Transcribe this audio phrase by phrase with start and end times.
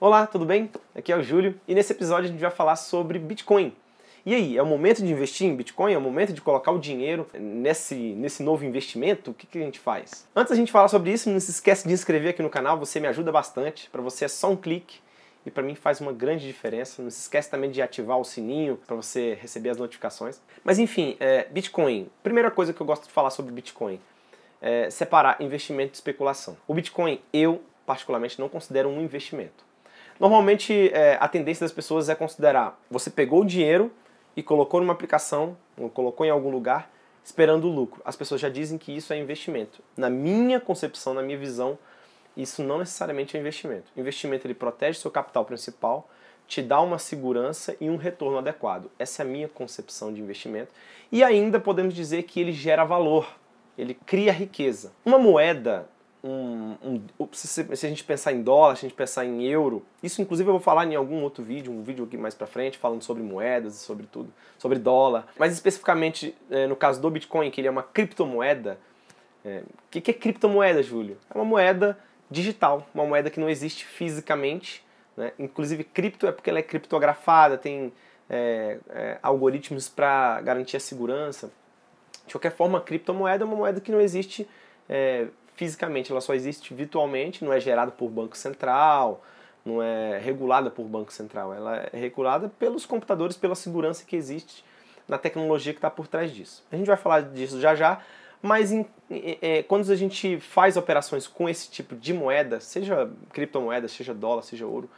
[0.00, 0.70] Olá, tudo bem?
[0.94, 3.74] Aqui é o Júlio e nesse episódio a gente vai falar sobre Bitcoin.
[4.24, 5.92] E aí, é o momento de investir em Bitcoin?
[5.92, 9.32] É o momento de colocar o dinheiro nesse, nesse novo investimento?
[9.32, 10.24] O que, que a gente faz?
[10.36, 13.00] Antes da gente falar sobre isso, não se esquece de inscrever aqui no canal, você
[13.00, 13.90] me ajuda bastante.
[13.90, 15.00] Para você é só um clique
[15.44, 17.02] e para mim faz uma grande diferença.
[17.02, 20.40] Não se esquece também de ativar o sininho para você receber as notificações.
[20.62, 22.08] Mas enfim, é, Bitcoin.
[22.22, 23.98] Primeira coisa que eu gosto de falar sobre Bitcoin
[24.62, 26.56] é separar investimento e especulação.
[26.68, 29.66] O Bitcoin, eu particularmente não considero um investimento.
[30.18, 33.92] Normalmente é, a tendência das pessoas é considerar você pegou o dinheiro
[34.36, 36.90] e colocou numa aplicação, ou colocou em algum lugar,
[37.24, 38.00] esperando o lucro.
[38.04, 39.82] As pessoas já dizem que isso é investimento.
[39.96, 41.78] Na minha concepção, na minha visão,
[42.36, 43.90] isso não necessariamente é investimento.
[43.96, 46.08] Investimento ele protege seu capital principal,
[46.46, 48.90] te dá uma segurança e um retorno adequado.
[48.98, 50.72] Essa é a minha concepção de investimento.
[51.12, 53.28] E ainda podemos dizer que ele gera valor,
[53.76, 54.92] ele cria riqueza.
[55.04, 55.88] Uma moeda
[56.22, 60.20] um, um, se, a gente pensar em dólar, se a gente pensar em euro, isso
[60.20, 63.02] inclusive eu vou falar em algum outro vídeo, um vídeo aqui mais pra frente, falando
[63.02, 65.28] sobre moedas e sobre tudo, sobre dólar.
[65.38, 68.78] Mas especificamente é, no caso do Bitcoin, que ele é uma criptomoeda,
[69.44, 71.16] o é, que, que é criptomoeda, Júlio?
[71.32, 71.98] É uma moeda
[72.30, 74.84] digital, uma moeda que não existe fisicamente,
[75.16, 75.32] né?
[75.38, 77.92] inclusive cripto é porque ela é criptografada, tem
[78.28, 78.78] é,
[79.22, 81.50] algoritmos para garantir a segurança.
[82.26, 84.46] De qualquer forma, criptomoeda é uma moeda que não existe
[84.88, 85.28] é,
[85.58, 89.24] fisicamente, ela só existe virtualmente, não é gerada por banco central,
[89.64, 94.64] não é regulada por banco central, ela é regulada pelos computadores, pela segurança que existe
[95.08, 96.64] na tecnologia que está por trás disso.
[96.70, 98.00] A gente vai falar disso já já,
[98.40, 103.88] mas em, é, quando a gente faz operações com esse tipo de moeda, seja criptomoeda,
[103.88, 104.88] seja dólar, seja ouro,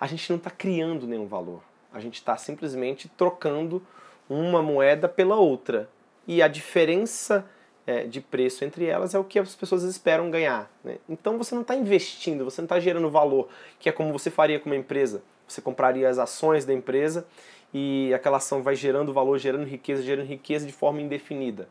[0.00, 1.62] a gente não está criando nenhum valor.
[1.92, 3.82] A gente está simplesmente trocando
[4.26, 5.86] uma moeda pela outra.
[6.26, 7.44] E a diferença
[7.88, 10.70] é, de preço entre elas é o que as pessoas esperam ganhar.
[10.84, 10.98] Né?
[11.08, 13.48] Então você não está investindo, você não está gerando valor,
[13.80, 15.22] que é como você faria com uma empresa.
[15.48, 17.26] Você compraria as ações da empresa
[17.72, 21.66] e aquela ação vai gerando valor, gerando riqueza, gerando riqueza de forma indefinida.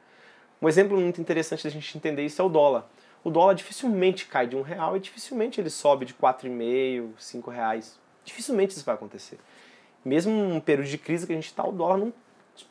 [0.60, 2.90] Um exemplo muito interessante da gente entender isso é o dólar.
[3.24, 8.00] O dólar dificilmente cai de um real e dificilmente ele sobe de 4,5, 5 reais.
[8.26, 9.38] Dificilmente isso vai acontecer.
[10.04, 12.12] Mesmo num período de crise que a gente está, o dólar não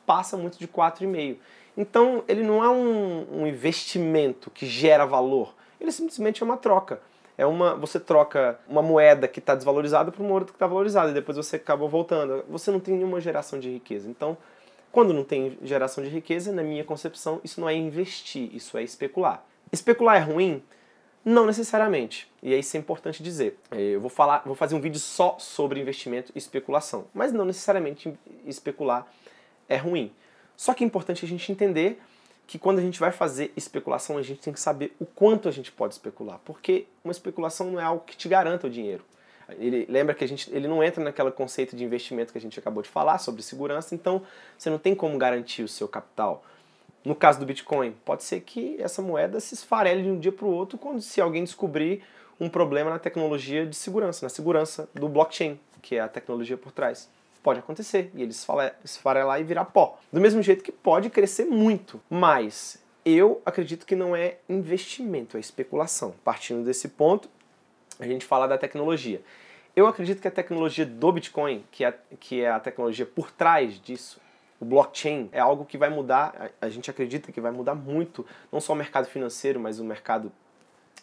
[0.05, 1.37] passa muito de 4,5.
[1.77, 7.01] Então, ele não é um, um investimento que gera valor, ele simplesmente é uma troca.
[7.39, 11.11] É uma, você troca uma moeda que está desvalorizada por uma outra que está valorizada
[11.11, 12.43] e depois você acaba voltando.
[12.49, 14.09] Você não tem nenhuma geração de riqueza.
[14.09, 14.39] Então,
[14.91, 18.83] quando não tem geração de riqueza, na minha concepção, isso não é investir, isso é
[18.83, 19.45] especular.
[19.71, 20.63] Especular é ruim?
[21.23, 22.27] Não necessariamente.
[22.43, 23.59] E é isso é importante dizer.
[23.71, 27.45] É, eu vou falar, vou fazer um vídeo só sobre investimento e especulação, mas não
[27.45, 28.17] necessariamente
[28.47, 29.07] especular
[29.69, 30.11] é ruim.
[30.57, 32.01] Só que é importante a gente entender
[32.47, 35.53] que quando a gente vai fazer especulação, a gente tem que saber o quanto a
[35.53, 39.05] gente pode especular, porque uma especulação não é algo que te garanta o dinheiro.
[39.59, 42.59] Ele lembra que a gente, ele não entra naquele conceito de investimento que a gente
[42.59, 44.23] acabou de falar sobre segurança, então
[44.57, 46.45] você não tem como garantir o seu capital.
[47.05, 50.47] No caso do Bitcoin, pode ser que essa moeda se esfarele de um dia para
[50.47, 52.03] o outro quando se alguém descobrir
[52.41, 56.73] um problema na tecnologia de segurança, na segurança do blockchain, que é a tecnologia por
[56.73, 57.09] trás.
[57.47, 58.33] Pode acontecer e ele
[58.83, 60.01] esfarelar e virar pó.
[60.13, 65.41] Do mesmo jeito que pode crescer muito, mas eu acredito que não é investimento, é
[65.41, 66.13] especulação.
[66.25, 67.31] Partindo desse ponto,
[68.01, 69.23] a gente fala da tecnologia.
[69.77, 73.81] Eu acredito que a tecnologia do Bitcoin, que é, que é a tecnologia por trás
[73.81, 74.21] disso,
[74.59, 78.61] o blockchain, é algo que vai mudar, a gente acredita que vai mudar muito, não
[78.61, 80.33] só o mercado financeiro, mas o mercado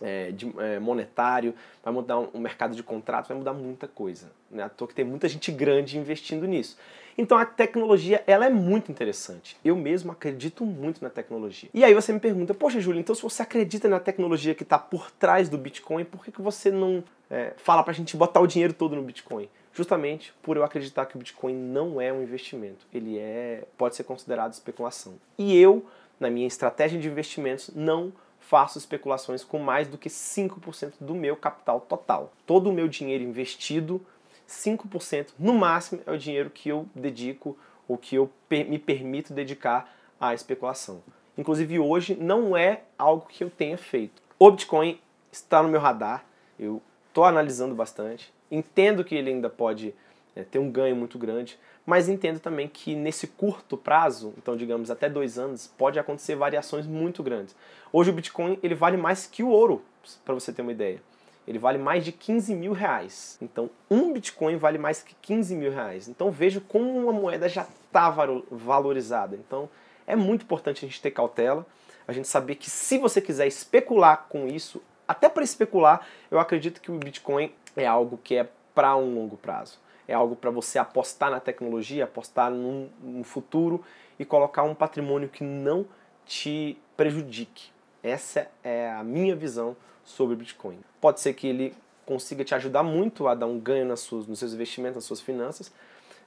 [0.02, 4.32] é, de, é, monetário, vai mudar um, um, mercado de contratos, vai mudar muita coisa.
[4.50, 4.64] Né?
[4.64, 6.78] À toa que tem muita gente grande investindo nisso.
[7.18, 9.56] Então a tecnologia ela é muito interessante.
[9.64, 11.70] Eu mesmo acredito muito na tecnologia.
[11.74, 14.80] E aí você me pergunta, poxa Júlio, então se você acredita na tecnologia que está
[14.80, 18.40] por trás do Bitcoin, por que, que você não é, fala para a gente botar
[18.40, 19.48] o dinheiro todo no Bitcoin?
[19.74, 24.04] Justamente por eu acreditar que o Bitcoin não é um investimento, ele é pode ser
[24.04, 25.16] considerado especulação.
[25.38, 25.86] E eu,
[26.20, 28.12] na minha estratégia de investimentos, não
[28.44, 32.34] faço especulações com mais do que 5% do meu capital total.
[32.46, 34.06] Todo o meu dinheiro investido,
[34.48, 37.58] 5% no máximo é o dinheiro que eu dedico
[37.88, 41.02] ou que eu me permito dedicar à especulação.
[41.38, 44.22] Inclusive hoje não é algo que eu tenha feito.
[44.38, 45.00] O Bitcoin
[45.32, 46.26] está no meu radar,
[46.60, 49.96] eu estou analisando bastante, entendo que ele ainda pode
[50.36, 54.90] é, ter um ganho muito grande, mas entendo também que nesse curto prazo, então digamos
[54.90, 57.56] até dois anos, pode acontecer variações muito grandes.
[57.92, 59.84] Hoje o Bitcoin ele vale mais que o ouro,
[60.24, 61.02] para você ter uma ideia.
[61.46, 63.38] Ele vale mais de 15 mil reais.
[63.42, 66.08] Então, um Bitcoin vale mais que 15 mil reais.
[66.08, 68.10] Então, vejo como uma moeda já está
[68.50, 69.36] valorizada.
[69.36, 69.70] Então,
[70.08, 71.66] é muito importante a gente ter cautela,
[72.08, 76.82] a gente saber que se você quiser especular com isso, até para especular, eu acredito
[76.82, 79.80] que o Bitcoin é algo que é para um longo prazo.
[80.08, 83.84] É algo para você apostar na tecnologia, apostar num, num futuro
[84.20, 85.86] e colocar um patrimônio que não
[86.26, 87.72] te prejudique.
[88.02, 90.80] Essa é a minha visão sobre Bitcoin.
[91.00, 94.40] Pode ser que ele consiga te ajudar muito a dar um ganho nas suas, nos
[94.40, 95.72] seus investimentos, nas suas finanças,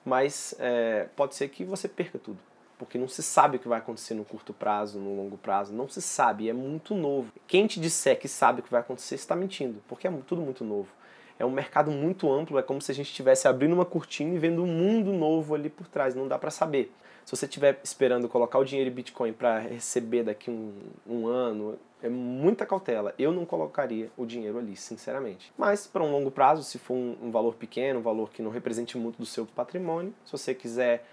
[0.05, 2.39] mas é, pode ser que você perca tudo.
[2.79, 5.89] Porque não se sabe o que vai acontecer no curto prazo, no longo prazo, não
[5.89, 7.33] se sabe, é muito novo.
[7.47, 10.63] Quem te disser que sabe o que vai acontecer está mentindo, porque é tudo muito
[10.63, 10.89] novo.
[11.39, 14.39] É um mercado muito amplo, é como se a gente estivesse abrindo uma cortina e
[14.39, 16.93] vendo um mundo novo ali por trás, não dá para saber.
[17.27, 20.73] Se você estiver esperando colocar o dinheiro em Bitcoin para receber daqui um,
[21.05, 23.13] um ano, é muita cautela.
[23.19, 25.53] Eu não colocaria o dinheiro ali, sinceramente.
[25.59, 28.51] Mas para um longo prazo, se for um, um, valor pequeno, um valor que não
[28.53, 31.05] represente muito do seu patrimônio, se você quiser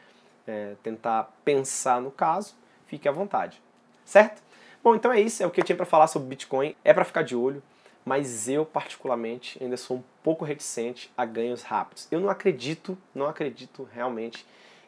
[0.46, 2.54] é, tentar pensar no caso,
[2.86, 3.60] fique à vontade.
[4.06, 4.40] Certo?
[4.84, 6.76] Bom, então é isso, é o que eu tinha para falar sobre Bitcoin.
[6.84, 7.64] É para ficar de olho,
[8.06, 12.08] mas eu particularmente ainda sou um pouco reticente a ganhos rápidos.
[12.12, 14.46] Eu não acredito, não acredito realmente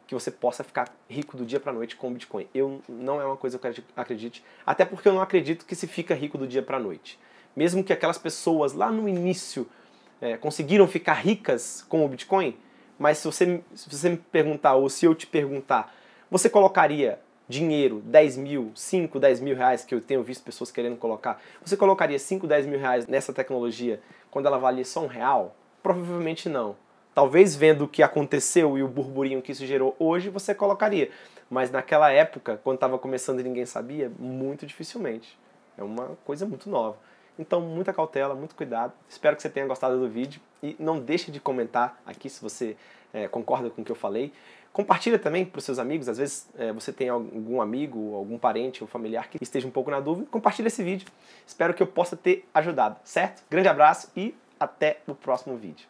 [0.07, 2.47] que você possa ficar rico do dia para noite com o Bitcoin.
[2.53, 5.88] Eu não é uma coisa que eu acredite, até porque eu não acredito que se
[5.88, 7.19] fica rico do dia para noite.
[7.56, 9.67] Mesmo que aquelas pessoas lá no início
[10.21, 12.57] é, conseguiram ficar ricas com o Bitcoin,
[13.00, 15.94] mas se você, se você me perguntar, ou se eu te perguntar,
[16.29, 20.97] você colocaria dinheiro, 10 mil, 5, 10 mil reais, que eu tenho visto pessoas querendo
[20.97, 24.00] colocar, você colocaria 5, 10 mil reais nessa tecnologia
[24.31, 25.56] quando ela valia só um real?
[25.81, 26.75] Provavelmente não.
[27.13, 31.09] Talvez vendo o que aconteceu e o burburinho que isso gerou hoje, você colocaria.
[31.50, 35.38] Mas naquela época, quando estava começando e ninguém sabia, muito dificilmente.
[35.77, 36.98] É uma coisa muito nova.
[37.38, 38.94] Então, muita cautela, muito cuidado.
[39.07, 42.75] Espero que você tenha gostado do vídeo e não deixe de comentar aqui se você
[43.15, 44.33] é, concorda com o que eu falei.
[44.73, 48.83] Compartilha também para os seus amigos, às vezes é, você tem algum amigo, algum parente
[48.83, 50.27] ou familiar que esteja um pouco na dúvida.
[50.29, 51.07] Compartilha esse vídeo.
[51.47, 53.41] Espero que eu possa ter ajudado, certo?
[53.50, 55.88] Grande abraço e até o próximo vídeo.